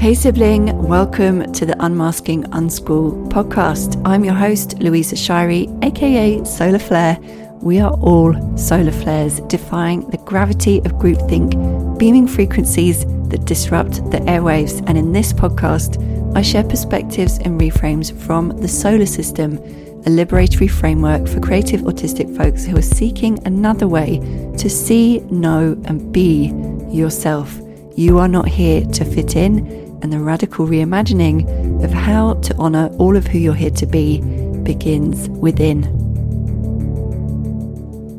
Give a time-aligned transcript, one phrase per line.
[0.00, 4.00] Hey, sibling, welcome to the Unmasking Unschool podcast.
[4.06, 7.18] I'm your host, Louisa Shaeri, aka Solar Flare.
[7.60, 14.20] We are all solar flares, defying the gravity of groupthink, beaming frequencies that disrupt the
[14.20, 14.82] airwaves.
[14.88, 15.98] And in this podcast,
[16.34, 19.58] I share perspectives and reframes from the SOLA System,
[20.06, 24.18] a liberatory framework for creative autistic folks who are seeking another way
[24.56, 26.54] to see, know, and be
[26.90, 27.60] yourself.
[27.96, 29.58] You are not here to fit in
[30.02, 34.20] and the radical reimagining of how to honour all of who you're here to be
[34.62, 35.82] begins within.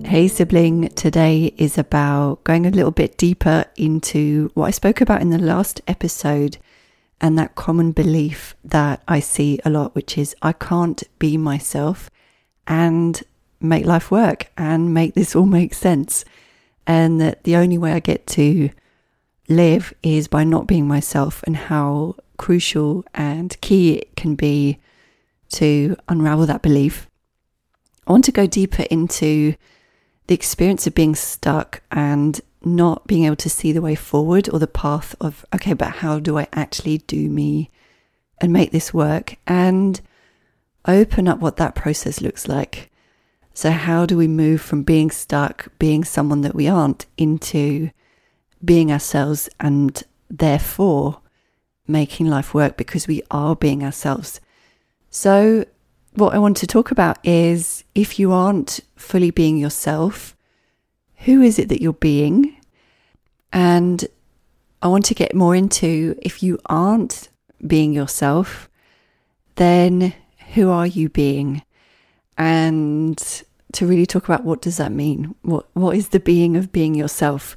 [0.05, 5.22] Hey, sibling, today is about going a little bit deeper into what I spoke about
[5.22, 6.58] in the last episode
[7.21, 12.09] and that common belief that I see a lot, which is I can't be myself
[12.67, 13.21] and
[13.59, 16.25] make life work and make this all make sense.
[16.88, 18.71] And that the only way I get to
[19.47, 24.80] live is by not being myself and how crucial and key it can be
[25.50, 27.08] to unravel that belief.
[28.08, 29.53] I want to go deeper into
[30.25, 34.59] the experience of being stuck and not being able to see the way forward or
[34.59, 37.70] the path of, okay, but how do I actually do me
[38.40, 40.02] and make this work and
[40.86, 42.92] open up what that process looks like.
[43.53, 47.92] So, how do we move from being stuck, being someone that we aren't, into
[48.64, 51.22] being ourselves and therefore
[51.88, 54.40] making life work because we are being ourselves.
[55.09, 55.66] So,
[56.14, 60.36] what I want to talk about is if you aren't fully being yourself,
[61.25, 62.55] who is it that you're being?
[63.53, 64.05] And
[64.81, 67.30] I want to get more into if you aren't
[67.66, 68.69] being yourself,
[69.55, 70.13] then
[70.53, 71.63] who are you being?
[72.38, 73.17] And
[73.73, 75.36] to really talk about what does that mean?
[75.44, 77.56] What what is the being of being yourself?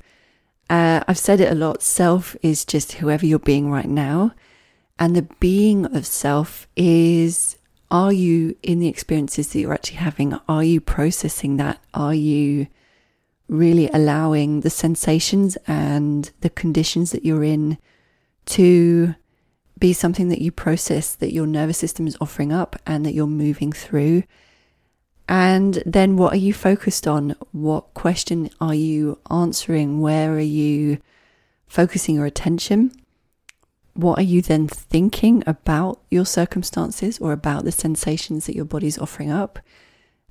[0.69, 4.35] Uh, I've said it a lot self is just whoever you're being right now.
[4.99, 7.57] And the being of self is
[7.91, 10.39] are you in the experiences that you're actually having?
[10.49, 11.81] Are you processing that?
[11.95, 12.67] Are you
[13.49, 17.79] really allowing the sensations and the conditions that you're in
[18.47, 19.15] to
[19.79, 23.27] be something that you process, that your nervous system is offering up and that you're
[23.27, 24.23] moving through?
[25.29, 27.35] And then what are you focused on?
[27.53, 30.01] What question are you answering?
[30.01, 30.99] Where are you
[31.67, 32.93] focusing your attention?
[33.95, 38.99] What are you then thinking about your circumstances or about the sensations that your body's
[38.99, 39.59] offering up?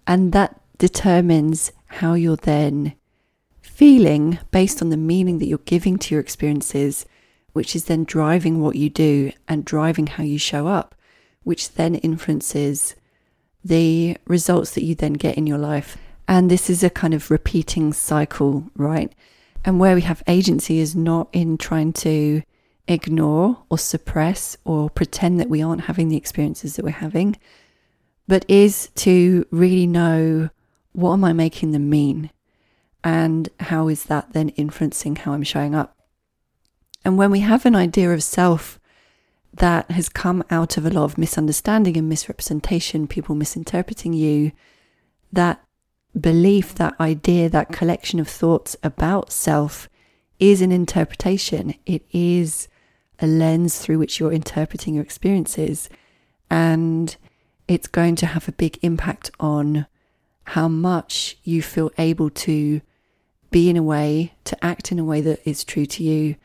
[0.06, 2.94] And that determines how you're then
[3.84, 7.06] feeling based on the meaning that you're giving to your experiences,
[7.52, 10.96] which is then driving what you do and driving how you show up,
[11.44, 12.96] which then influences
[13.62, 15.98] the results that you then get in your life.
[16.30, 19.12] And this is a kind of repeating cycle, right?
[19.66, 22.42] And where we have agency is not in trying to
[22.88, 27.36] ignore or suppress or pretend that we aren't having the experiences that we're having,
[28.30, 30.52] but is to really know
[30.94, 32.30] what am I making them mean?
[33.04, 35.98] And how is that then influencing how I'm showing up?
[37.04, 38.80] And when we have an idea of self
[39.54, 44.52] that has come out of a lot of misunderstanding and misrepresentation, people misinterpreting you,
[45.32, 45.64] that
[46.20, 49.90] belief, that idea, that collection of thoughts about self
[50.40, 51.74] is an interpretation.
[51.86, 52.68] It is
[53.20, 55.90] a lens through which you're interpreting your experiences.
[56.50, 57.16] And
[57.68, 59.88] it's going to have a big impact on
[60.46, 62.82] how much you feel able to
[63.54, 66.36] be in a way, to act in a way that is true to you,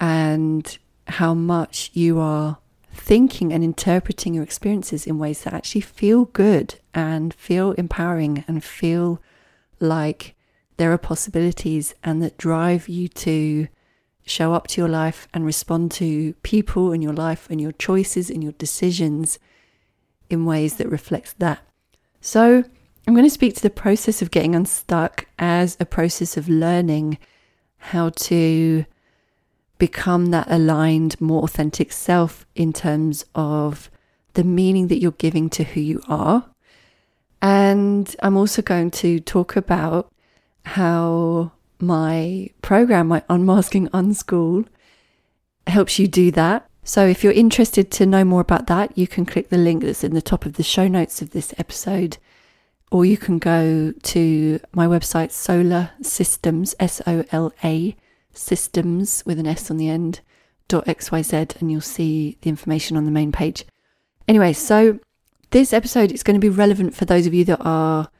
[0.00, 2.58] and how much you are
[2.94, 8.62] thinking and interpreting your experiences in ways that actually feel good and feel empowering and
[8.62, 9.20] feel
[9.80, 10.36] like
[10.76, 13.66] there are possibilities and that drive you to
[14.24, 18.30] show up to your life and respond to people in your life and your choices
[18.30, 19.40] and your decisions
[20.30, 21.60] in ways that reflect that.
[22.20, 22.64] So,
[23.06, 27.18] I'm going to speak to the process of getting unstuck as a process of learning
[27.78, 28.84] how to
[29.78, 33.90] become that aligned, more authentic self in terms of
[34.34, 36.46] the meaning that you're giving to who you are.
[37.40, 40.12] And I'm also going to talk about
[40.64, 44.66] how my program, my Unmasking Unschool,
[45.66, 46.68] helps you do that.
[46.82, 50.02] So if you're interested to know more about that, you can click the link that's
[50.02, 52.18] in the top of the show notes of this episode,
[52.90, 57.96] or you can go to my website, SOLA Systems, S O L A
[58.32, 60.20] systems with an S on the end
[60.68, 63.64] dot xyz and you'll see the information on the main page.
[64.28, 64.98] Anyway, so
[65.50, 68.10] this episode is going to be relevant for those of you that are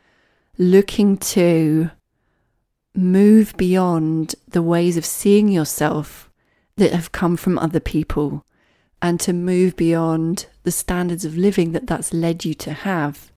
[0.59, 1.91] looking to
[2.95, 6.31] move beyond the ways of seeing yourself
[6.77, 8.45] that have come from other people
[9.03, 13.31] and to move beyond the standards of living that that's led you to have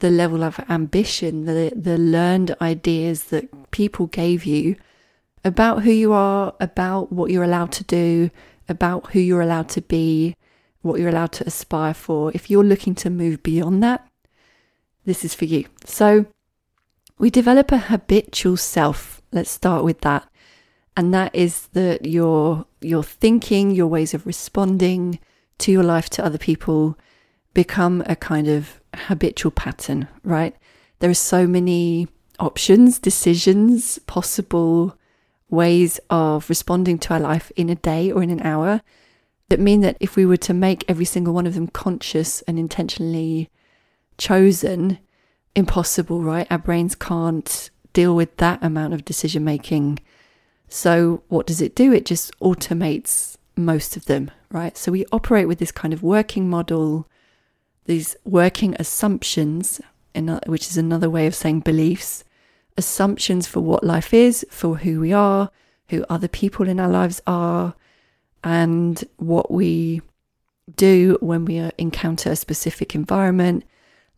[0.00, 4.76] the level of ambition the the learned ideas that people gave you
[5.44, 8.30] about who you are about what you're allowed to do
[8.68, 10.36] about who you're allowed to be
[10.82, 12.30] what you're allowed to aspire for.
[12.32, 14.06] If you're looking to move beyond that
[15.06, 15.64] this is for you.
[15.84, 16.26] So
[17.18, 19.22] we develop a habitual self.
[19.32, 20.28] Let's start with that.
[20.96, 25.18] And that is that your your thinking, your ways of responding
[25.58, 26.98] to your life to other people
[27.56, 30.54] become a kind of habitual pattern, right?
[30.98, 32.06] There are so many
[32.38, 34.96] options, decisions, possible
[35.48, 38.82] ways of responding to our life in a day or in an hour
[39.48, 42.58] that mean that if we were to make every single one of them conscious and
[42.58, 43.48] intentionally
[44.18, 44.98] chosen,
[45.54, 46.46] impossible, right?
[46.50, 49.98] Our brains can't deal with that amount of decision making
[50.68, 51.92] so, what does it do?
[51.92, 54.76] It just automates most of them, right?
[54.76, 57.08] So, we operate with this kind of working model,
[57.86, 59.80] these working assumptions,
[60.46, 62.24] which is another way of saying beliefs,
[62.76, 65.50] assumptions for what life is, for who we are,
[65.88, 67.74] who other people in our lives are,
[68.44, 70.02] and what we
[70.74, 73.64] do when we uh, encounter a specific environment,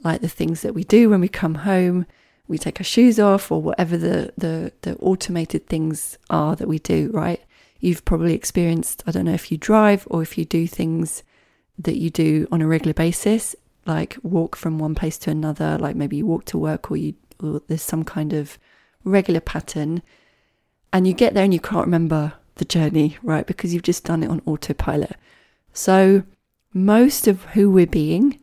[0.03, 2.06] like the things that we do when we come home,
[2.47, 6.79] we take our shoes off or whatever the, the, the automated things are that we
[6.79, 7.43] do, right?
[7.81, 11.23] You've probably experienced, I don't know if you drive or if you do things
[11.79, 13.55] that you do on a regular basis,
[13.87, 17.15] like walk from one place to another, like maybe you walk to work or you
[17.41, 18.59] or there's some kind of
[19.05, 20.03] regular pattern
[20.93, 23.47] and you get there and you can't remember the journey, right?
[23.47, 25.17] Because you've just done it on autopilot.
[25.73, 26.25] So
[26.75, 28.43] most of who we're being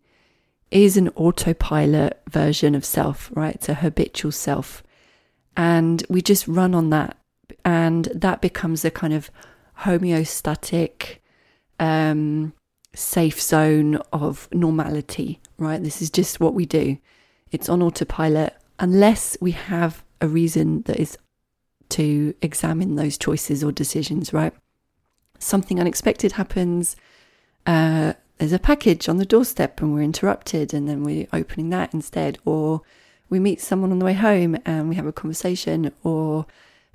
[0.72, 3.56] is an autopilot version of self, right?
[3.56, 4.84] It's a habitual self.
[5.58, 7.18] And we just run on that.
[7.64, 9.30] And that becomes a kind of
[9.82, 11.18] homeostatic,
[11.80, 12.54] um,
[12.96, 15.82] safe zone of normality, right?
[15.82, 16.98] This is just what we do.
[17.52, 21.18] It's on autopilot unless we have a reason that is
[21.90, 24.54] to examine those choices or decisions, right?
[25.40, 26.96] Something unexpected happens.
[27.66, 31.94] Uh, there's a package on the doorstep and we're interrupted and then we're opening that
[31.94, 32.82] instead or
[33.30, 36.46] we meet someone on the way home and we have a conversation or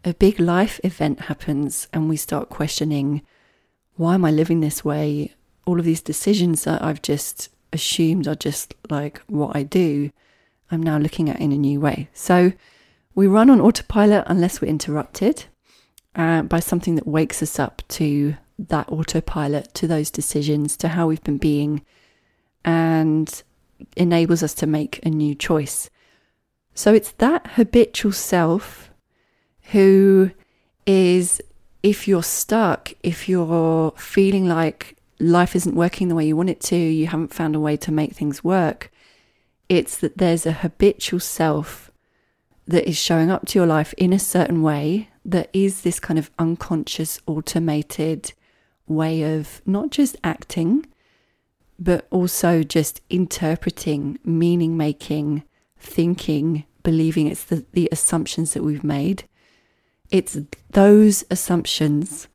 [0.04, 3.22] a big life event happens and we start questioning
[3.96, 5.34] why am I living this way?
[5.66, 10.10] All of these decisions that I've just assumed are just like what I do,
[10.70, 12.08] I'm now looking at in a new way.
[12.12, 12.52] So
[13.14, 15.44] we run on autopilot unless we're interrupted
[16.14, 21.06] uh, by something that wakes us up to that autopilot to those decisions, to how
[21.06, 21.84] we've been being,
[22.64, 23.42] and
[23.96, 25.88] enables us to make a new choice.
[26.74, 28.90] So it's that habitual self
[29.72, 30.30] who
[30.86, 31.40] is,
[31.82, 36.60] if you're stuck, if you're feeling like life isn't working the way you want it
[36.60, 38.90] to, you haven't found a way to make things work,
[39.68, 41.90] it's that there's a habitual self
[42.66, 46.18] that is showing up to your life in a certain way that is this kind
[46.18, 48.32] of unconscious, automated
[48.86, 50.86] way of not just acting,
[51.78, 55.42] but also just interpreting, meaning making,
[55.78, 57.26] thinking, believing.
[57.26, 59.24] It's the, the assumptions that we've made.
[60.10, 60.38] It's
[60.70, 62.28] those assumptions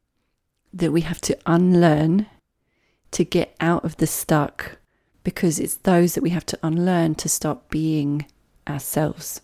[0.73, 2.27] that we have to unlearn
[3.11, 4.77] to get out of the stuck
[5.23, 8.25] because it's those that we have to unlearn to start being
[8.67, 9.41] ourselves.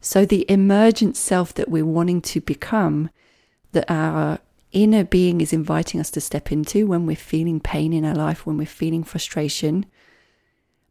[0.00, 3.10] So, the emergent self that we're wanting to become,
[3.72, 4.38] that our
[4.70, 8.46] inner being is inviting us to step into when we're feeling pain in our life,
[8.46, 9.86] when we're feeling frustration.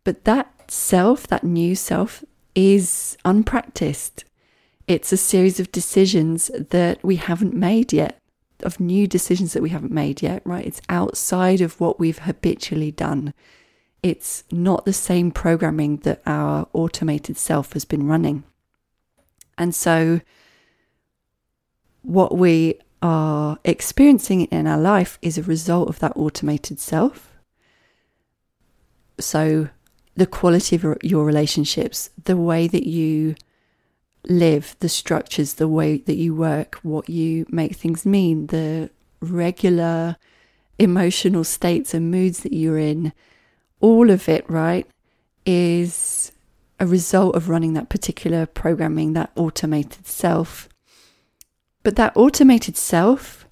[0.03, 2.23] But that self, that new self,
[2.55, 4.25] is unpracticed.
[4.87, 8.19] It's a series of decisions that we haven't made yet,
[8.63, 10.65] of new decisions that we haven't made yet, right?
[10.65, 13.33] It's outside of what we've habitually done.
[14.03, 18.43] It's not the same programming that our automated self has been running.
[19.57, 20.21] And so,
[22.03, 27.33] what we are experiencing in our life is a result of that automated self.
[29.19, 29.69] So,
[30.15, 33.35] the quality of your relationships, the way that you
[34.29, 38.89] live, the structures, the way that you work, what you make things mean, the
[39.21, 40.17] regular
[40.79, 43.13] emotional states and moods that you're in,
[43.79, 44.87] all of it, right,
[45.45, 46.31] is
[46.79, 50.69] a result of running that particular programming, that automated self.
[51.83, 53.47] But that automated self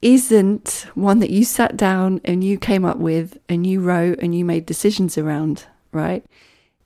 [0.00, 4.34] isn't one that you sat down and you came up with and you wrote and
[4.34, 6.24] you made decisions around, right?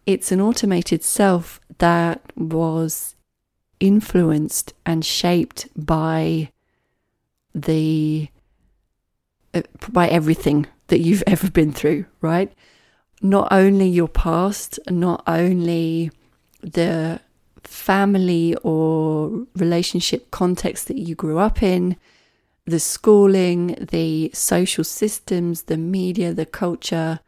[0.04, 3.14] It's an automated self that was
[3.80, 6.50] influenced and shaped by
[7.54, 8.28] the
[9.54, 12.52] uh, by everything that you've ever been through, right?
[13.20, 16.10] Not only your past, not only
[16.60, 17.20] the
[17.62, 21.96] family or relationship context that you grew up in,
[22.64, 27.20] the schooling, the social systems, the media, the culture,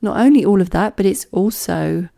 [0.00, 2.08] not only all of that, but it's also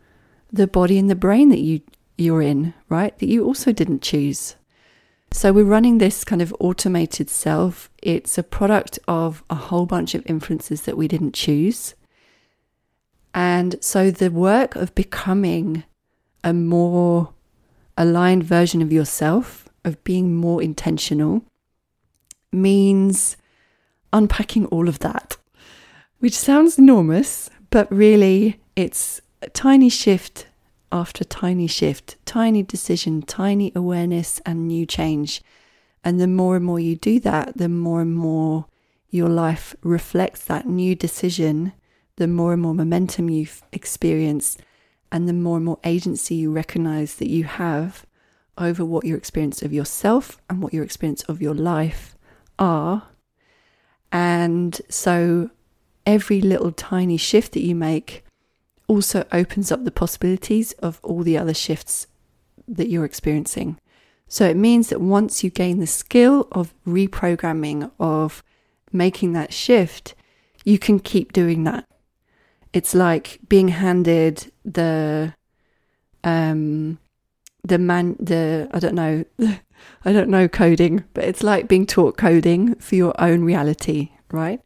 [0.51, 1.81] the body and the brain that you
[2.17, 3.17] you're in, right?
[3.17, 4.55] That you also didn't choose.
[5.31, 7.89] So we're running this kind of automated self.
[8.03, 11.95] It's a product of a whole bunch of influences that we didn't choose.
[13.33, 15.85] And so the work of becoming
[16.43, 17.33] a more
[17.97, 21.43] aligned version of yourself, of being more intentional,
[22.51, 23.37] means
[24.11, 25.37] unpacking all of that,
[26.19, 30.45] which sounds enormous, but really it's a tiny shift
[30.91, 35.41] after tiny shift, tiny decision, tiny awareness, and new change.
[36.03, 38.65] And the more and more you do that, the more and more
[39.09, 41.73] your life reflects that new decision,
[42.17, 44.61] the more and more momentum you've experienced,
[45.11, 48.05] and the more and more agency you recognize that you have
[48.57, 52.15] over what your experience of yourself and what your experience of your life
[52.59, 53.03] are.
[54.11, 55.51] And so
[56.11, 58.23] every little tiny shift that you make
[58.87, 62.07] also opens up the possibilities of all the other shifts
[62.67, 63.79] that you're experiencing.
[64.27, 68.43] So it means that once you gain the skill of reprogramming, of
[68.91, 70.15] making that shift,
[70.65, 71.85] you can keep doing that.
[72.73, 75.33] It's like being handed the
[76.23, 76.99] um
[77.63, 79.23] the man the I don't know
[80.05, 84.59] I don't know coding, but it's like being taught coding for your own reality, right?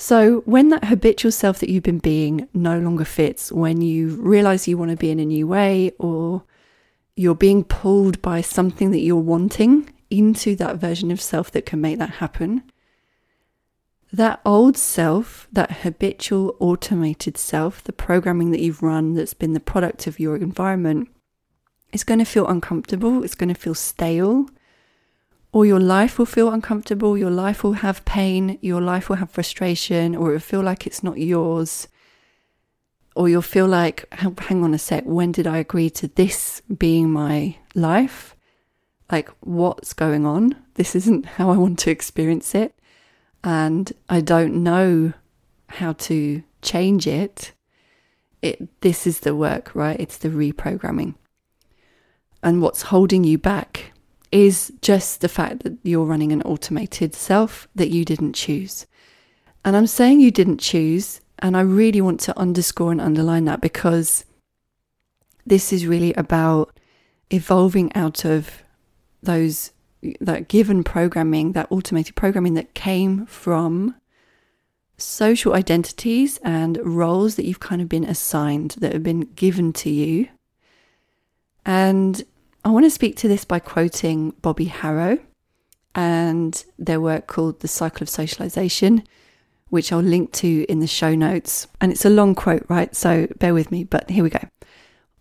[0.00, 4.68] So, when that habitual self that you've been being no longer fits, when you realize
[4.68, 6.44] you want to be in a new way, or
[7.16, 11.80] you're being pulled by something that you're wanting into that version of self that can
[11.80, 12.62] make that happen,
[14.12, 19.58] that old self, that habitual automated self, the programming that you've run that's been the
[19.58, 21.08] product of your environment,
[21.92, 24.48] is going to feel uncomfortable, it's going to feel stale,
[25.52, 29.30] or your life will feel uncomfortable, your life will have pain, your life will have
[29.30, 31.88] frustration, or it'll feel like it's not yours.
[33.16, 37.10] Or you'll feel like, hang on a sec, when did I agree to this being
[37.10, 38.36] my life?
[39.10, 40.54] Like, what's going on?
[40.74, 42.74] This isn't how I want to experience it.
[43.42, 45.14] And I don't know
[45.68, 47.52] how to change it.
[48.42, 49.98] It, this is the work, right?
[49.98, 51.14] It's the reprogramming.
[52.42, 53.92] And what's holding you back
[54.30, 58.86] is just the fact that you're running an automated self that you didn't choose.
[59.64, 63.60] And I'm saying you didn't choose, and I really want to underscore and underline that
[63.60, 64.24] because
[65.46, 66.78] this is really about
[67.30, 68.62] evolving out of
[69.22, 69.72] those
[70.20, 73.94] that given programming, that automated programming that came from
[74.96, 79.90] social identities and roles that you've kind of been assigned that have been given to
[79.90, 80.28] you.
[81.64, 82.24] And
[82.68, 85.20] I want to speak to this by quoting Bobbie Harro
[85.94, 89.04] and their work called The Cycle of Socialization,
[89.70, 91.66] which I'll link to in the show notes.
[91.80, 92.94] And it's a long quote, right?
[92.94, 94.46] So bear with me, but here we go.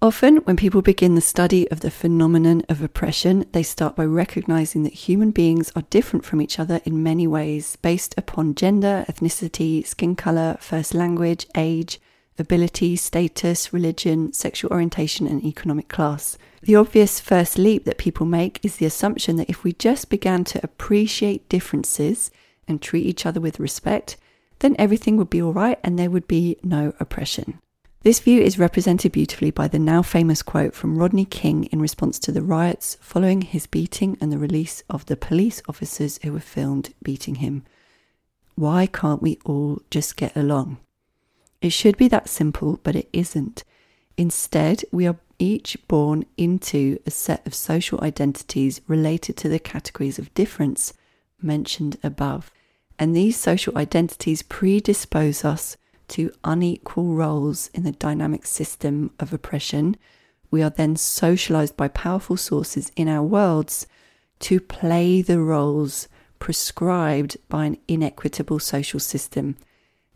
[0.01, 4.83] Often, when people begin the study of the phenomenon of oppression, they start by recognizing
[4.83, 9.87] that human beings are different from each other in many ways based upon gender, ethnicity,
[9.87, 12.01] skin color, first language, age,
[12.39, 16.38] ability, status, religion, sexual orientation, and economic class.
[16.62, 20.44] The obvious first leap that people make is the assumption that if we just began
[20.46, 22.32] to appreciate differences
[22.67, 24.17] and treat each other with respect,
[24.60, 27.60] then everything would be all right and there would be no oppression.
[28.01, 32.20] This view is represented beautifully by the now famous quote from Rodney King in response
[32.20, 36.39] to the riots following his beating and the release of the police officers who were
[36.39, 37.63] filmed beating him.
[38.56, 40.77] Why can't we all just get along?
[41.61, 43.63] It should be that simple, but it isn't.
[44.17, 50.17] Instead, we are each born into a set of social identities related to the categories
[50.17, 50.93] of difference
[51.41, 52.51] mentioned above.
[52.99, 55.77] And these social identities predispose us
[56.09, 59.97] to unequal roles in the dynamic system of oppression.
[60.49, 63.85] We are then socialized by powerful sources in our worlds
[64.39, 66.07] to play the roles
[66.39, 69.57] prescribed by an inequitable social system.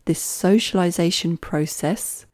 [0.04, 2.26] This socialization process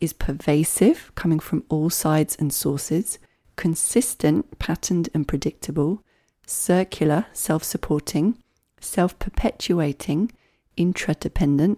[0.00, 3.18] is pervasive, coming from all sides and sources,
[3.56, 6.02] consistent, patterned, and predictable,
[6.46, 8.38] circular, self supporting,
[8.80, 10.32] self perpetuating,
[10.78, 11.76] intradependent,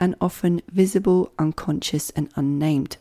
[0.00, 2.96] and often visible, unconscious, and unnamed.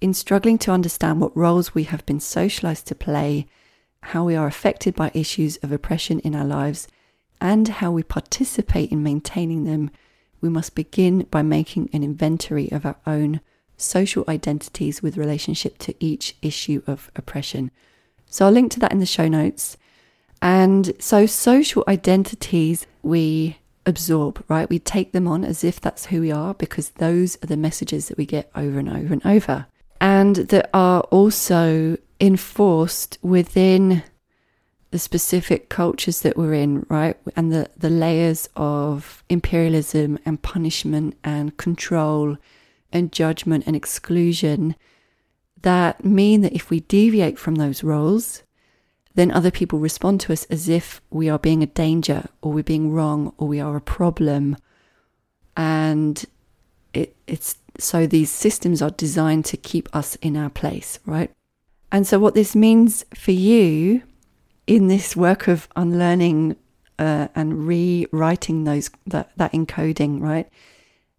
[0.00, 3.46] In struggling to understand what roles we have been socialized to play
[4.08, 6.86] how we are affected by issues of oppression in our lives,
[7.40, 9.90] and how we participate in maintaining them,
[10.44, 13.40] we must begin by making an inventory of our own
[13.78, 17.70] social identities with relationship to each issue of oppression.
[18.26, 19.78] So I'll link to that in the show notes.
[20.42, 24.68] And so, social identities we absorb, right?
[24.68, 28.08] We take them on as if that's who we are because those are the messages
[28.08, 29.66] that we get over and over and over.
[29.98, 34.02] And that are also enforced within
[34.94, 37.16] the specific cultures that we're in, right?
[37.34, 42.36] And the, the layers of imperialism and punishment and control
[42.92, 44.76] and judgment and exclusion
[45.62, 48.44] that mean that if we deviate from those roles,
[49.16, 52.62] then other people respond to us as if we are being a danger or we're
[52.62, 54.56] being wrong or we are a problem.
[55.56, 56.24] And
[56.92, 61.32] it, it's so these systems are designed to keep us in our place, right?
[61.90, 64.04] And so, what this means for you
[64.66, 66.56] in this work of unlearning
[66.98, 70.48] uh, and rewriting those that, that encoding, right,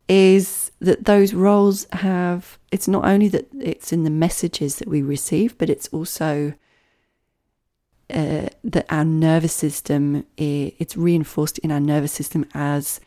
[0.07, 2.57] is that those roles have.
[2.71, 6.53] It's not only that it's in the messages that we receive, but it's also
[8.09, 12.99] uh, that our nervous system it's reinforced in our nervous system as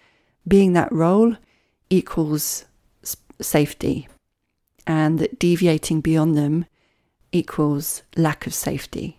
[0.47, 1.37] being that role
[1.88, 2.64] equals
[3.40, 4.09] safety
[4.88, 6.66] and that deviating beyond them
[7.30, 9.18] equals lack of safety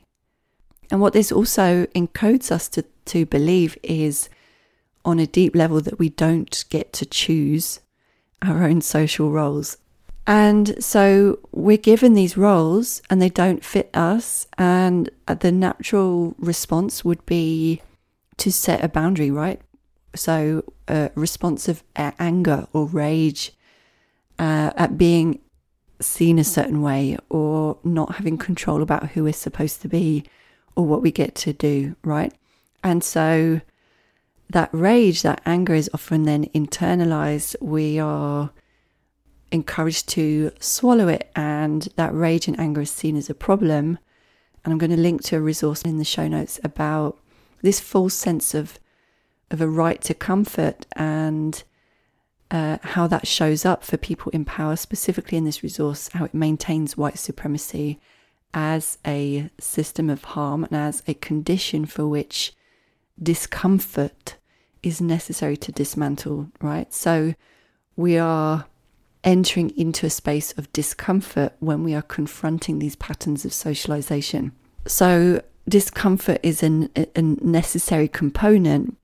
[0.91, 4.29] and what this also encodes us to, to believe is
[5.05, 7.79] on a deep level that we don't get to choose
[8.41, 9.77] our own social roles
[10.29, 14.45] and so we're given these roles and they don't fit us.
[14.59, 17.81] And the natural response would be
[18.37, 19.59] to set a boundary, right?
[20.15, 23.53] So a response of anger or rage
[24.37, 25.39] uh, at being
[25.99, 30.25] seen a certain way or not having control about who we're supposed to be
[30.75, 32.33] or what we get to do, right?
[32.83, 33.61] And so
[34.49, 37.55] that rage, that anger is often then internalized.
[37.61, 38.51] We are
[39.51, 43.99] encouraged to swallow it, and that rage and anger is seen as a problem.
[44.63, 47.17] And I'm going to link to a resource in the show notes about
[47.61, 48.79] this false sense of
[49.51, 51.63] of a right to comfort and
[52.51, 56.33] uh, how that shows up for people in power, specifically in this resource, how it
[56.33, 57.99] maintains white supremacy
[58.53, 62.53] as a system of harm and as a condition for which
[63.21, 64.35] discomfort
[64.81, 66.93] is necessary to dismantle, right?
[66.93, 67.35] So
[67.95, 68.65] we are
[69.23, 74.51] entering into a space of discomfort when we are confronting these patterns of socialization.
[74.85, 78.97] So, discomfort is an, a necessary component,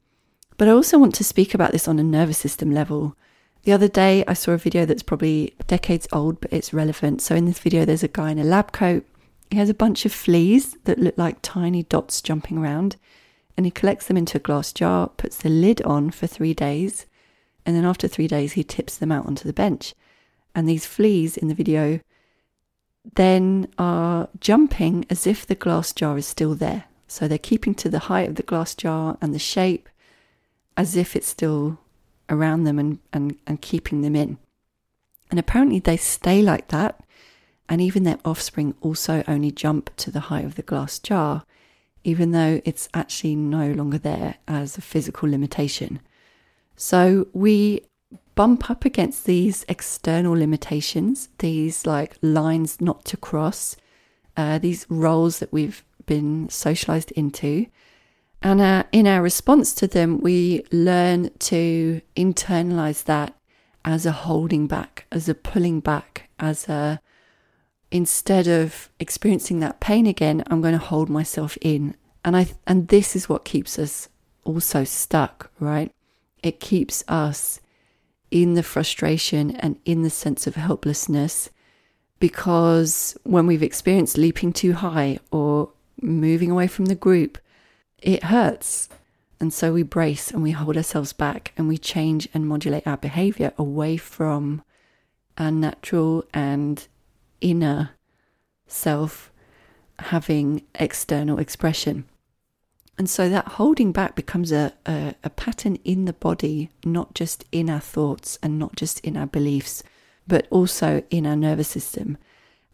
[0.58, 3.15] but I also want to speak about this on a nervous system level.
[3.63, 7.21] The other day, I saw a video that's probably decades old, but it's relevant.
[7.21, 9.05] So, in this video, there's a guy in a lab coat.
[9.51, 12.95] He has a bunch of fleas that look like tiny dots jumping around,
[13.55, 17.05] and he collects them into a glass jar, puts the lid on for three days,
[17.65, 19.93] and then after three days, he tips them out onto the bench
[20.55, 21.99] and these fleas in the video
[23.13, 26.86] then are jumping as if the glass jar is still there.
[27.08, 29.89] So they're keeping to the height of the glass jar and the shape
[30.75, 31.77] as if it's still
[32.29, 34.39] around them and, and, and keeping them in.
[35.29, 36.99] And apparently they stay like that.
[37.67, 41.43] And even their offspring also only jump to the height of the glass jar,
[42.04, 45.99] even though it's actually no longer there as a physical limitation.
[46.75, 47.82] So we
[48.36, 53.75] bump up against these external limitations, these like lines not to cross,
[54.38, 57.65] uh, these roles that we've been socialized into.
[58.41, 63.34] And uh, in our response to them, we learn to internalize that
[63.84, 66.99] as a holding back, as a pulling back, as a
[67.91, 71.95] instead of experiencing that pain again, I'm going to hold myself in.
[72.24, 74.10] And I and this is what keeps us
[74.43, 75.91] also stuck, right?
[76.41, 77.60] It keeps us
[78.32, 81.50] in the frustration and in the sense of helplessness
[82.19, 85.71] because when we've experienced leaping too high or
[86.02, 87.38] moving away from the group,
[88.02, 88.89] it hurts.
[89.39, 92.98] And so we brace and we hold ourselves back and we change and modulate our
[92.98, 94.63] behavior away from
[95.38, 96.88] our natural and
[97.41, 97.91] inner
[98.67, 99.32] self
[100.00, 102.06] having external expression.
[102.98, 107.43] And so that holding back becomes a, a, a, pattern in the body, not just
[107.52, 109.84] in our thoughts and not just in our beliefs,
[110.26, 112.17] but also in our nervous system.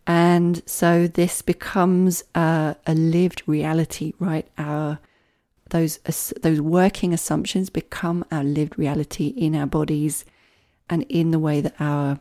[0.06, 4.48] And so this becomes a, a lived reality, right?
[4.58, 5.00] Our
[5.70, 5.98] those
[6.42, 10.26] those working assumptions become our lived reality in our bodies
[10.90, 12.20] and in the way that our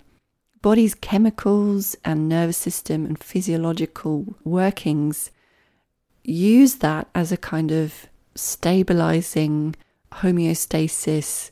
[0.63, 5.31] body's chemicals and nervous system and physiological workings
[6.23, 9.75] use that as a kind of stabilizing
[10.13, 11.51] homeostasis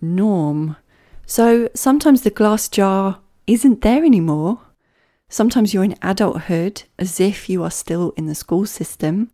[0.00, 0.76] norm.
[1.26, 4.60] So sometimes the glass jar isn't there anymore.
[5.28, 9.30] Sometimes you're in adulthood as if you are still in the school system,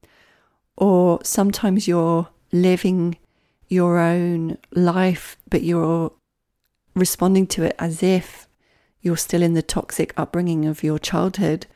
[0.77, 3.19] or sometimes you're living
[3.69, 6.13] your own life, but you're
[6.95, 8.48] responding to it as if
[9.01, 11.67] you're still in the toxic upbringing of your childhood.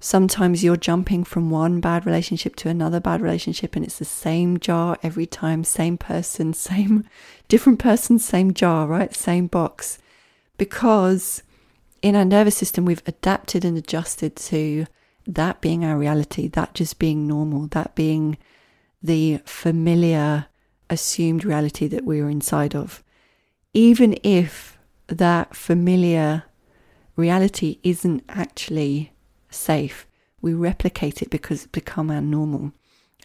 [0.00, 4.58] Sometimes you're jumping from one bad relationship to another bad relationship, and it's the same
[4.60, 7.04] jar every time, same person, same
[7.48, 9.14] different person, same jar, right?
[9.14, 9.98] Same box.
[10.56, 11.42] Because
[12.02, 14.86] in our nervous system, we've adapted and adjusted to
[15.26, 18.38] that being our reality, that just being normal, that being
[19.02, 20.46] the familiar,
[20.90, 23.02] assumed reality that we are inside of.
[23.74, 24.78] Even if
[25.08, 26.44] that familiar
[27.18, 29.12] reality isn't actually
[29.50, 30.06] safe,
[30.40, 32.72] we replicate it because it's become our normal.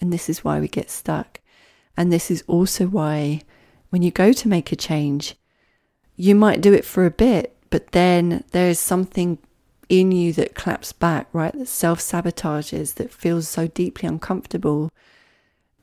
[0.01, 1.39] And this is why we get stuck.
[1.95, 3.41] And this is also why
[3.91, 5.36] when you go to make a change,
[6.15, 9.38] you might do it for a bit, but then there is something
[9.89, 11.53] in you that claps back, right?
[11.53, 14.91] That self sabotages, that feels so deeply uncomfortable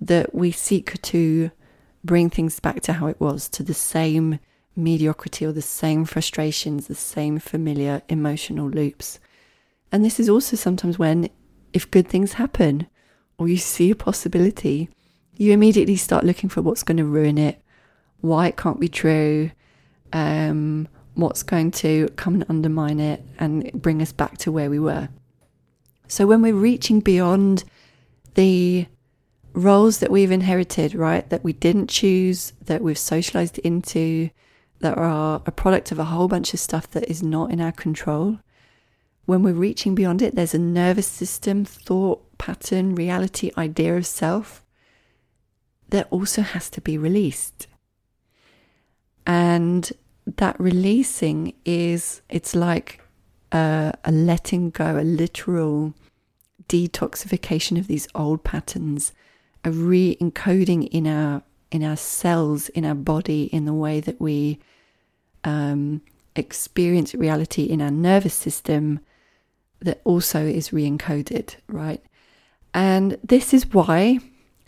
[0.00, 1.50] that we seek to
[2.02, 4.40] bring things back to how it was, to the same
[4.76, 9.18] mediocrity or the same frustrations, the same familiar emotional loops.
[9.92, 11.28] And this is also sometimes when,
[11.72, 12.86] if good things happen
[13.38, 14.88] or you see a possibility,
[15.36, 17.60] you immediately start looking for what's going to ruin it,
[18.20, 19.50] why it can't be true,
[20.12, 24.78] um, what's going to come and undermine it and bring us back to where we
[24.78, 25.08] were.
[26.08, 27.64] So when we're reaching beyond
[28.34, 28.86] the
[29.52, 34.30] roles that we've inherited, right, that we didn't choose, that we've socialized into,
[34.80, 37.72] that are a product of a whole bunch of stuff that is not in our
[37.72, 38.38] control.
[39.26, 44.64] When we're reaching beyond it, there's a nervous system, thought pattern, reality, idea of self
[45.90, 47.66] that also has to be released.
[49.26, 49.92] And
[50.26, 53.00] that releasing is, it's like
[53.52, 55.94] a, a letting go, a literal
[56.68, 59.12] detoxification of these old patterns,
[59.64, 64.20] a re encoding in our in our cells, in our body, in the way that
[64.20, 64.58] we
[65.44, 66.02] um,
[66.36, 69.00] experience reality in our nervous system
[69.80, 72.02] that also is re encoded, right?
[72.74, 74.18] And this is why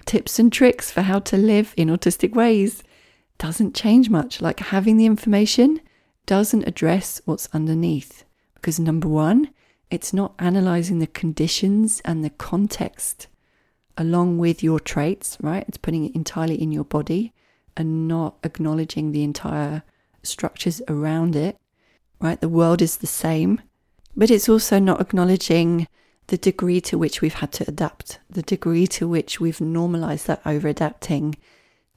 [0.05, 2.83] tips and tricks for how to live in autistic ways
[3.39, 4.41] doesn't change much.
[4.41, 5.81] Like having the information
[6.27, 8.25] doesn't address what's underneath.
[8.55, 9.51] Because number one,
[9.91, 13.27] it's not analyzing the conditions and the context
[13.99, 15.65] along with your traits, right?
[15.69, 17.33] It's putting it entirely in your body
[17.77, 19.83] and not acknowledging the entire
[20.23, 21.57] structures around it,
[22.21, 22.41] right?
[22.41, 23.61] The world is the same,
[24.17, 25.89] but it's also not acknowledging
[26.29, 30.41] the degree to which we've had to adapt, the degree to which we've normalized that
[30.47, 31.37] over adapting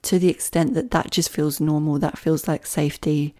[0.02, 3.34] to the extent that that just feels normal, that feels like safety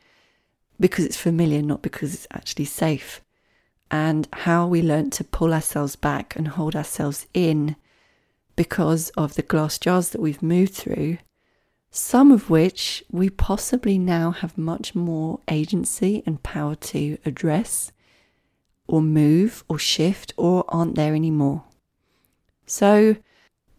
[0.78, 3.20] because it's familiar, not because it's actually safe.
[3.90, 7.76] And how we learn to pull ourselves back and hold ourselves in
[8.56, 11.18] because of the glass jars that we've moved through,
[11.96, 17.90] some of which we possibly now have much more agency and power to address
[18.86, 21.64] or move or shift or aren't there anymore.
[22.66, 23.16] So,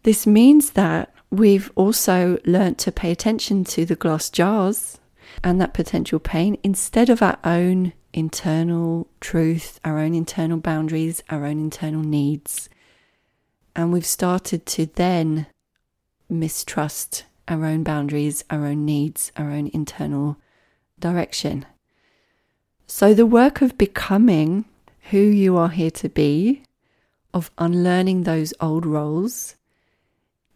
[0.02, 4.98] this means that we've also learnt to pay attention to the glass jars
[5.44, 11.44] and that potential pain instead of our own internal truth, our own internal boundaries, our
[11.44, 12.68] own internal needs.
[13.76, 15.46] And we've started to then
[16.28, 20.36] mistrust our own boundaries, our own needs, our own internal
[21.00, 21.66] direction.
[22.86, 24.64] So, the work of becoming
[25.10, 26.62] who you are here to be,
[27.34, 29.56] of unlearning those old roles,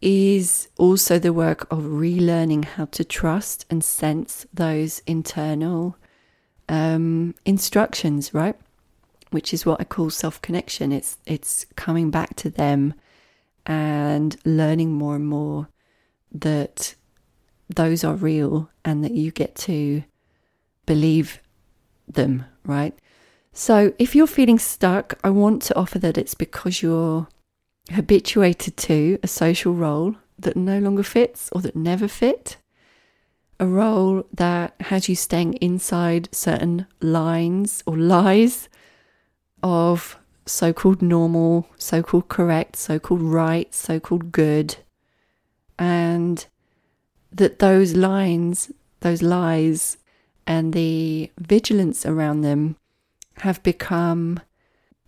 [0.01, 5.95] is also the work of relearning how to trust and sense those internal
[6.67, 8.55] um, instructions, right?
[9.31, 10.91] Which is what I call self connection.
[10.91, 12.93] It's it's coming back to them
[13.65, 15.69] and learning more and more
[16.33, 16.95] that
[17.69, 20.03] those are real and that you get to
[20.85, 21.39] believe
[22.07, 22.97] them, right?
[23.53, 27.27] So if you're feeling stuck, I want to offer that it's because you're
[27.91, 32.57] habituated to a social role that no longer fits or that never fit.
[33.59, 38.67] A role that has you staying inside certain lines or lies
[39.61, 44.77] of so called normal, so called correct, so called right, so called good.
[45.83, 46.45] And
[47.31, 49.97] that those lines, those lies,
[50.47, 52.77] and the vigilance around them
[53.37, 54.39] have become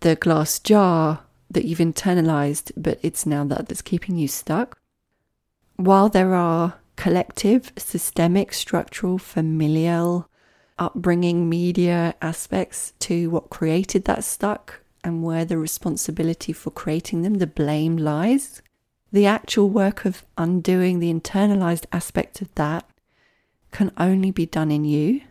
[0.00, 4.78] the glass jar that you've internalized, but it's now that that's keeping you stuck.
[5.76, 10.28] While there are collective, systemic, structural, familial,
[10.78, 17.34] upbringing, media aspects to what created that stuck and where the responsibility for creating them,
[17.34, 18.60] the blame lies.
[19.12, 22.88] The actual work of undoing the internalized aspect of that
[23.70, 25.22] can only be done in you.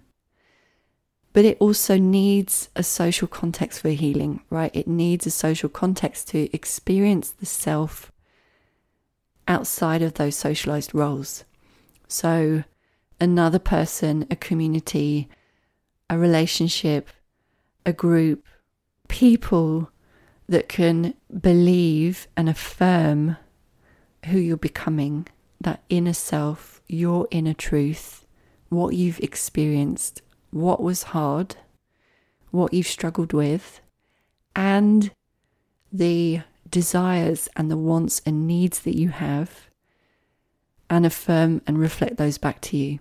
[1.34, 4.72] But it also needs a social context for healing, right?
[4.74, 8.12] It needs a social context to experience the self
[9.48, 11.44] outside of those socialized roles.
[12.08, 12.64] So,
[13.20, 15.28] another person, a community,
[16.10, 17.10] a relationship,
[17.86, 18.46] a group,
[19.08, 19.92] people
[20.48, 23.38] that can believe and affirm
[24.26, 25.28] who you're becoming,
[25.62, 28.26] that inner self, your inner truth,
[28.70, 31.56] what you've experienced, what was hard,
[32.52, 33.82] what you've struggled with,
[34.56, 35.12] and
[35.92, 39.70] the desires and the wants and needs that you have,
[40.90, 43.00] and affirm and reflect those back to you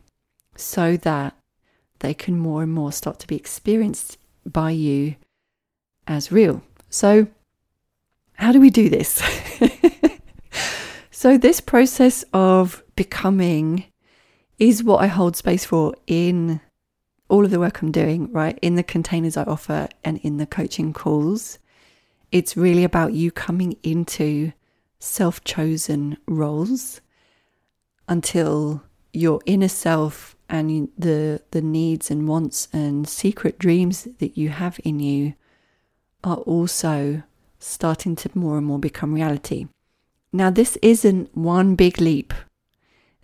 [0.57, 1.37] so that
[2.01, 5.17] they can more and more start to be experienced by you
[6.07, 6.63] as real.
[6.91, 7.27] So,
[8.35, 9.23] how do we do this?
[11.25, 13.87] so, this process of becoming
[14.59, 16.61] is what I hold space for in
[17.31, 18.59] all of the work I'm doing, right?
[18.61, 21.59] In the containers I offer and in the coaching calls.
[22.31, 24.53] It's really about you coming into
[24.99, 27.01] self chosen roles
[28.07, 28.83] until
[29.15, 34.79] your inner self and the the needs and wants and secret dreams that you have
[34.85, 35.33] in you
[36.23, 37.23] are also
[37.59, 39.69] starting to more and more become reality.
[40.35, 42.35] Now, this isn't one big leap.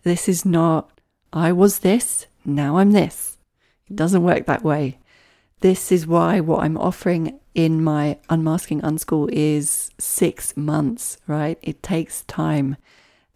[0.04, 1.00] This is not,
[1.32, 3.36] I was this, now I'm this.
[3.88, 5.00] It doesn't work that way.
[5.58, 11.58] This is why what I'm offering in my Unmasking Unschool is six months, right?
[11.62, 12.76] It takes time.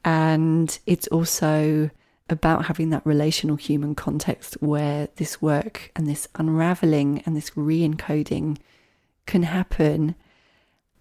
[0.04, 1.90] And it's also
[2.30, 7.80] about having that relational human context where this work and this unraveling and this re
[7.80, 8.56] encoding
[9.26, 10.14] can happen.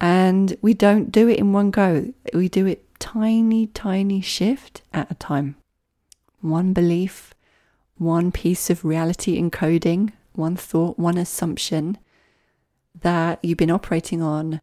[0.00, 5.10] And we don't do it in one go, we do it tiny, tiny shift at
[5.10, 5.56] a time.
[6.40, 7.34] One belief,
[7.96, 11.98] one piece of reality encoding, one thought, one assumption
[13.00, 14.60] that you've been operating on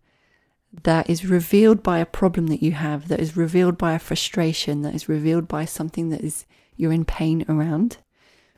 [0.83, 4.81] that is revealed by a problem that you have, that is revealed by a frustration,
[4.83, 6.45] that is revealed by something that is
[6.77, 7.97] you're in pain around.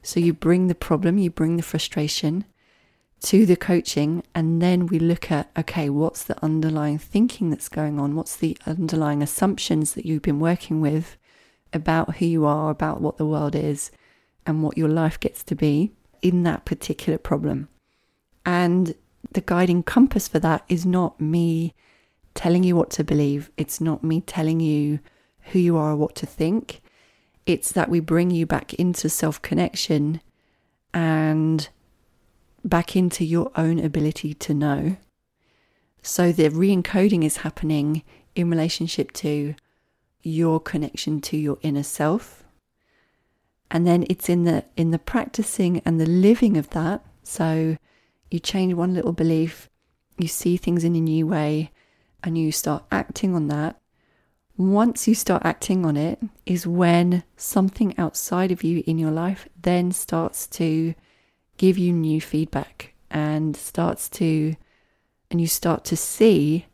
[0.01, 2.45] So you bring the problem, you bring the frustration
[3.23, 7.99] to the coaching, and then we look at okay, what's the underlying thinking that's going
[7.99, 8.15] on?
[8.15, 11.17] What's the underlying assumptions that you've been working with
[11.71, 13.91] about who you are, about what the world is,
[14.45, 17.69] and what your life gets to be in that particular problem?
[18.45, 18.93] And
[19.31, 21.73] the guiding compass for that is not me
[22.35, 23.51] telling you what to believe.
[23.57, 24.99] It's not me telling you
[25.51, 26.81] who you are or what to think.
[27.45, 30.21] It's that we bring you back into self connection
[30.93, 31.69] and
[32.63, 34.97] back into your own ability to know.
[36.01, 38.03] So the re encoding is happening
[38.35, 39.55] in relationship to
[40.21, 42.43] your connection to your inner self.
[43.71, 47.03] And then it's in the in the practicing and the living of that.
[47.23, 47.77] So
[48.29, 49.69] you change one little belief,
[50.17, 51.71] you see things in a new way,
[52.23, 53.79] and you start acting on that,
[54.57, 59.47] once you start acting on it, is when something outside of you in your life
[59.59, 60.93] then starts to
[61.57, 64.55] give you new feedback and starts to,
[65.29, 66.65] and you start to see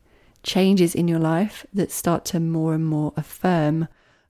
[0.43, 3.87] changes in your life that start to more and more affirm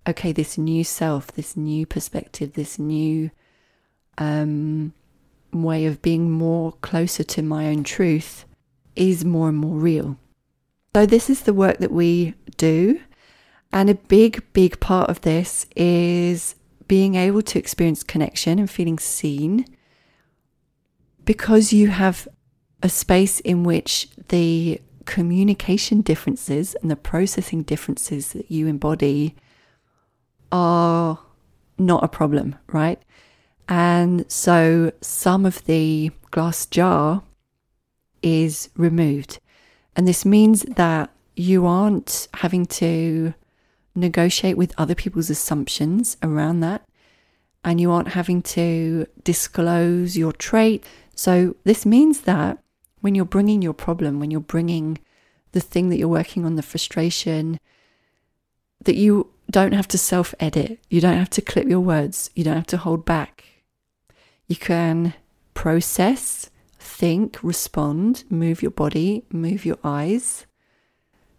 [0.09, 3.31] okay, this new self, this new perspective, this new
[4.17, 4.93] um,
[5.53, 8.45] way of being more closer to my own truth
[8.95, 10.17] is more and more real.
[10.95, 12.99] So, this is the work that we do.
[13.71, 16.55] And a big, big part of this is
[16.87, 19.65] being able to experience connection and feeling seen
[21.29, 22.27] because you have
[22.81, 29.35] a space in which the communication differences and the processing differences that you embody
[30.51, 31.19] are
[31.77, 32.99] not a problem, right?
[33.67, 37.21] And so some of the glass jar
[38.23, 39.39] is removed.
[39.95, 43.35] And this means that you aren't having to
[43.93, 46.89] negotiate with other people's assumptions around that.
[47.63, 50.83] And you aren't having to disclose your trait.
[51.19, 52.63] So, this means that
[53.01, 54.99] when you're bringing your problem, when you're bringing
[55.51, 57.59] the thing that you're working on, the frustration,
[58.85, 60.79] that you don't have to self edit.
[60.89, 62.29] You don't have to clip your words.
[62.35, 63.43] You don't have to hold back.
[64.47, 65.13] You can
[65.53, 70.45] process, think, respond, move your body, move your eyes,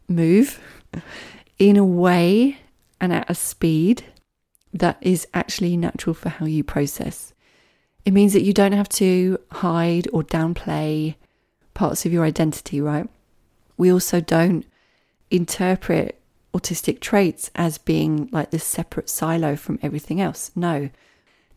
[0.06, 0.60] move
[1.58, 2.58] in a way
[3.00, 4.04] and at a speed
[4.74, 7.32] that is actually natural for how you process.
[8.04, 11.16] It means that you don't have to hide or downplay
[11.74, 13.08] parts of your identity, right?
[13.76, 14.66] We also don't
[15.30, 16.20] interpret
[16.54, 20.50] autistic traits as being like this separate silo from everything else.
[20.56, 20.90] No,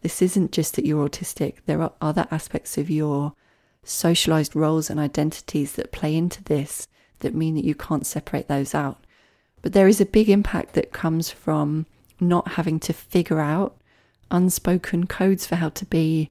[0.02, 3.34] this isn't just that you're autistic, there are other aspects of your
[3.84, 6.88] socialized roles and identities that play into this
[7.20, 9.04] that mean that you can't separate those out.
[9.62, 11.86] But there is a big impact that comes from
[12.20, 13.76] not having to figure out
[14.34, 16.30] unspoken codes for how to be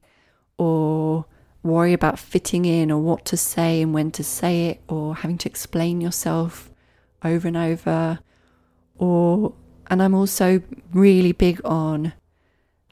[0.57, 1.25] or
[1.63, 5.37] worry about fitting in or what to say and when to say it or having
[5.37, 6.69] to explain yourself
[7.23, 8.19] over and over
[8.97, 9.53] or
[9.87, 10.61] and I'm also
[10.93, 12.13] really big on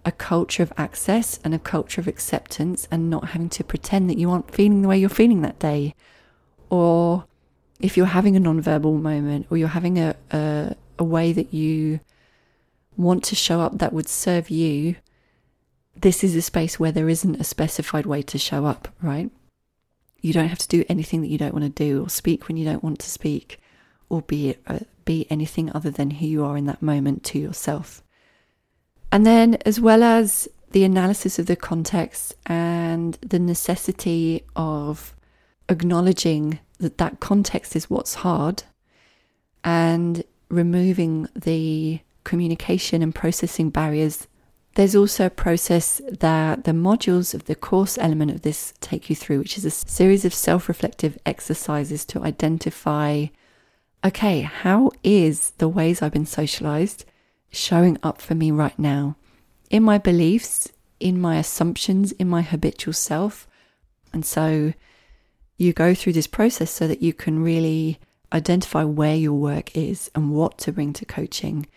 [0.05, 4.17] a culture of access and a culture of acceptance and not having to pretend that
[4.17, 5.95] you aren't feeling the way you're feeling that day.
[6.69, 7.25] Or
[7.79, 11.99] if you're having a non-verbal moment or you're having a, a, a way that you
[12.97, 14.95] want to show up that would serve you
[15.95, 19.29] this is a space where there isn't a specified way to show up, right?
[20.21, 22.57] You don't have to do anything that you don't want to do or speak when
[22.57, 23.59] you don't want to speak
[24.09, 28.03] or be uh, be anything other than who you are in that moment to yourself.
[29.11, 35.15] And then as well as the analysis of the context and the necessity of
[35.69, 38.63] acknowledging that that context is what's hard
[39.63, 44.27] and removing the communication and processing barriers.
[44.75, 49.15] There's also a process that the modules of the course element of this take you
[49.15, 53.27] through, which is a series of self reflective exercises to identify
[54.03, 57.05] okay, how is the ways I've been socialized
[57.51, 59.15] showing up for me right now?
[59.69, 63.47] In my beliefs, in my assumptions, in my habitual self?
[64.13, 64.73] And so
[65.57, 67.99] you go through this process so that you can really
[68.33, 71.67] identify where your work is and what to bring to coaching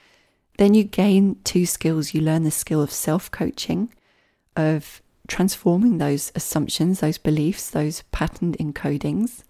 [0.57, 2.15] then you gain two skills.
[2.15, 3.93] You learn the skill of self coaching,
[4.57, 9.43] of transforming those assumptions, those beliefs, those patterned encodings,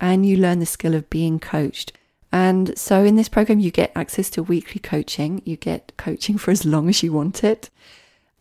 [0.00, 1.92] and you learn the skill of being coached.
[2.32, 5.40] And so in this program, you get access to weekly coaching.
[5.44, 7.70] You get coaching for as long as you want it.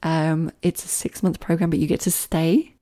[0.01, 2.73] Um, it's a six month program, but you get to stay.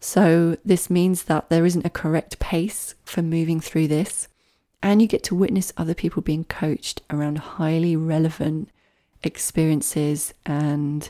[0.00, 4.26] So this means that there isn't a correct pace for moving through this.
[4.82, 8.68] And you get to witness other people being coached around highly relevant
[9.22, 11.08] experiences and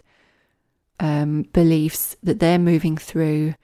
[1.00, 3.54] um, beliefs that they're moving through.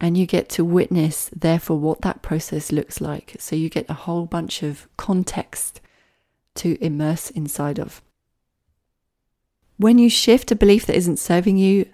[0.00, 3.36] And you get to witness, therefore, what that process looks like.
[3.38, 5.80] So you get a whole bunch of context
[6.54, 8.00] to immerse inside of.
[9.76, 11.86] When you shift a belief that isn't serving you,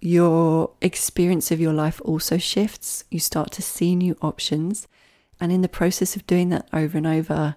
[0.00, 3.04] your experience of your life also shifts.
[3.10, 4.86] You start to see new options
[5.40, 7.56] and in the process of doing that over and over,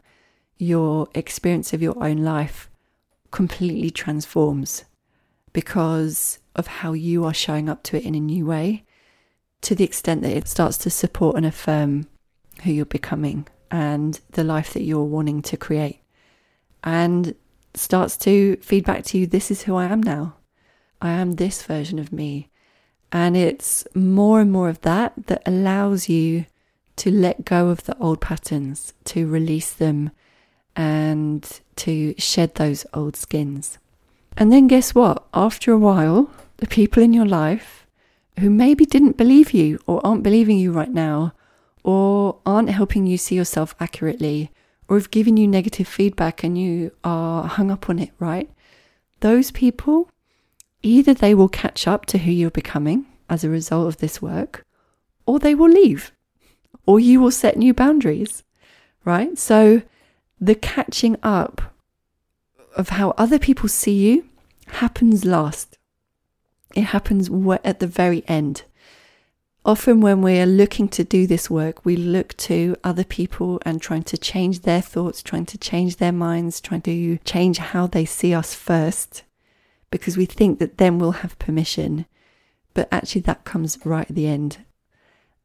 [0.57, 2.69] your experience of your own life
[3.31, 4.85] completely transforms
[5.53, 8.83] because of how you are showing up to it in a new way
[9.61, 12.07] to the extent that it starts to support and affirm
[12.63, 16.01] who you're becoming and the life that you're wanting to create
[16.83, 17.35] and
[17.73, 20.35] starts to feed back to you this is who I am now.
[21.01, 22.49] I am this version of me.
[23.11, 26.45] And it's more and more of that that allows you
[26.97, 30.11] to let go of the old patterns, to release them,
[30.75, 33.77] and to shed those old skins.
[34.37, 35.25] And then guess what?
[35.33, 37.85] After a while, the people in your life
[38.39, 41.33] who maybe didn't believe you or aren't believing you right now,
[41.83, 44.51] or aren't helping you see yourself accurately,
[44.87, 48.49] or have given you negative feedback and you are hung up on it, right?
[49.19, 50.09] Those people,
[50.81, 54.65] either they will catch up to who you're becoming as a result of this work,
[55.25, 56.11] or they will leave
[56.85, 58.43] or you will set new boundaries,
[59.05, 59.37] right?
[59.37, 59.81] So
[60.39, 61.73] the catching up
[62.75, 64.29] of how other people see you
[64.67, 65.77] happens last.
[66.75, 67.29] It happens
[67.63, 68.63] at the very end.
[69.63, 73.79] Often, when we are looking to do this work, we look to other people and
[73.79, 78.03] trying to change their thoughts, trying to change their minds, trying to change how they
[78.05, 79.23] see us first,
[79.91, 82.07] because we think that then we'll have permission.
[82.73, 84.65] But actually, that comes right at the end.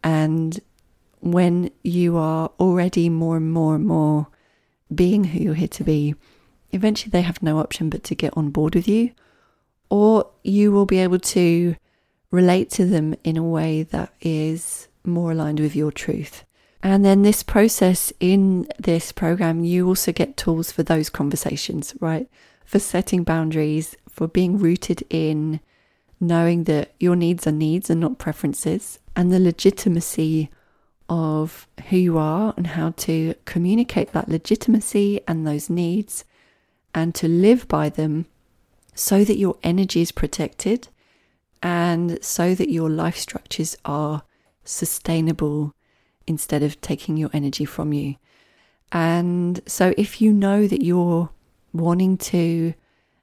[0.03, 0.61] And
[1.33, 4.29] when you are already more and more and more
[4.95, 6.15] being who you're here to be,
[6.73, 9.13] eventually they have no option but to get on board with you,
[9.91, 11.77] or you will be able to
[12.31, 16.45] relate to them in a way that is more aligned with your truth.
[16.83, 22.29] And then this process in this program, you also get tools for those conversations, right?
[22.65, 25.61] For setting boundaries, for being rooted in
[26.21, 30.51] knowing that your needs are needs and not preferences, and the legitimacy
[31.09, 36.25] of who you are and how to communicate that legitimacy and those needs
[36.95, 38.27] and to live by them
[38.95, 40.89] so that your energy is protected
[41.63, 44.23] and so that your life structures are
[44.65, 45.75] sustainable
[46.27, 48.17] instead of taking your energy from you.
[48.93, 51.31] And so, if you know that you're
[51.73, 52.75] wanting to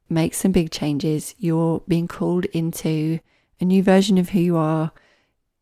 [0.10, 3.20] make some big changes, you're being called into
[3.60, 4.92] a new version of who you are,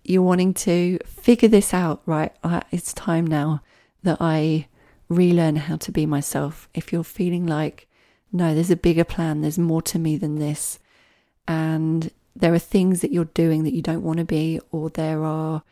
[0.04, 2.34] you're wanting to figure this out, right?
[2.44, 3.62] Uh, it's time now
[4.04, 4.68] that I
[5.10, 6.68] relearn how to be myself.
[6.74, 7.88] If you're feeling like,
[8.32, 10.80] no, there's a bigger plan, there's more to me than this,
[11.48, 15.24] and there are things that you're doing that you don't want to be, or there
[15.24, 15.64] are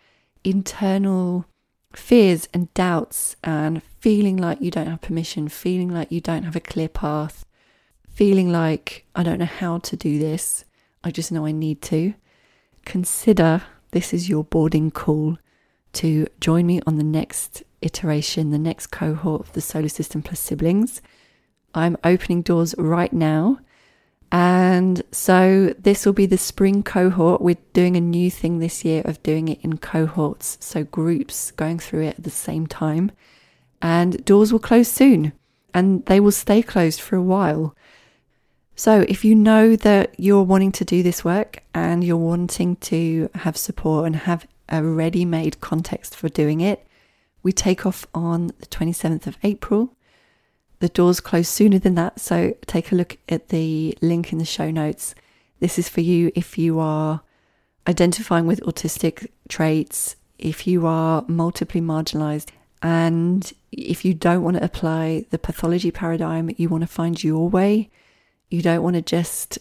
[0.43, 1.45] internal
[1.93, 6.55] fears and doubts and feeling like you don't have permission, feeling like you don't have
[6.55, 7.45] a clear path,
[8.09, 10.65] feeling like I don't know how to do this,
[11.03, 12.13] I just know I need to,
[12.85, 15.37] consider this is your boarding call
[15.93, 20.39] to join me on the next iteration, the next cohort of the SOLA System Plus
[20.39, 21.01] Siblings.
[21.73, 23.59] I'm opening doors right now.
[24.31, 27.41] And so this will be the spring cohort.
[27.41, 31.79] We're doing a new thing this year of doing it in cohorts, so groups going
[31.79, 33.11] through it at the same time.
[33.81, 35.33] And doors will close soon
[35.73, 37.75] and they will stay closed for a while.
[38.79, 43.29] So, if you know that you're wanting to do this work and you're wanting to
[43.35, 46.87] have support and have a ready made context for doing it,
[47.43, 49.97] we take off on the 27th of April.
[50.79, 54.45] The doors close sooner than that, so take a look at the link in the
[54.45, 55.13] show notes.
[55.59, 57.19] This is for you if you are
[57.85, 62.51] identifying with autistic traits, if you are multiply marginalized,
[62.81, 67.49] and if you don't want to apply the pathology paradigm, you want to find your
[67.49, 67.89] way
[68.49, 69.59] you don't want to just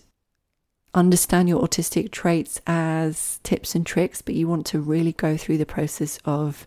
[0.94, 5.58] understand your autistic traits as tips and tricks, but you want to really go through
[5.58, 6.66] the process of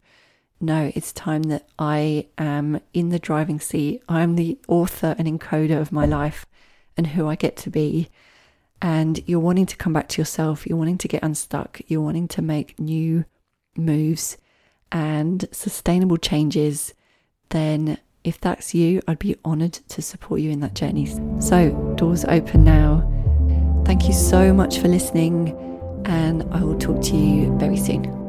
[0.60, 4.04] no, it's time that I am in the driving seat.
[4.08, 6.46] I'm the author and encoder of my life
[6.96, 8.10] and who I get to be.
[8.80, 12.28] And you're wanting to come back to yourself, you're wanting to get unstuck, you're wanting
[12.30, 13.26] to make new
[13.76, 14.38] moves
[14.92, 16.94] and sustainable changes,
[17.50, 21.08] then if that's you, I'd be honored to support you in that journey.
[21.40, 23.08] So, doors open now.
[23.86, 25.50] Thank you so much for listening,
[26.06, 28.21] and I will talk to you very soon.